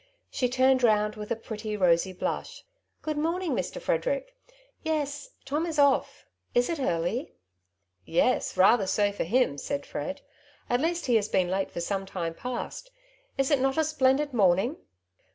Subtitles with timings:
[0.31, 2.61] She turned round with a pretty rosy blush.
[2.61, 2.61] '^
[3.03, 3.79] Good morning, Mr.
[3.79, 4.35] Frederick.
[4.81, 7.33] Yes, Tom is off; is it early?
[7.33, 7.33] ^'"
[8.05, 10.21] Yes, rather so for him,^^ said Fred."
[10.71, 12.89] At least he has been late for some time past.
[13.37, 14.77] Is it not a splendid morning